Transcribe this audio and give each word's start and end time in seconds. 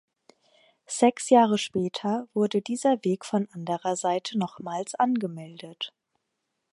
Sechs 0.87 1.29
Jahre 1.29 1.59
später 1.59 2.27
wurde 2.33 2.63
dieser 2.63 3.03
Weg 3.03 3.23
von 3.23 3.47
anderer 3.51 3.95
Seite 3.95 4.35
nochmals 4.39 4.95
angemeldet. 4.95 5.93